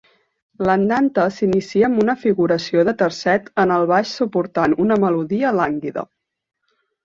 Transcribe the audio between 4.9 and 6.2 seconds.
melodia lànguida.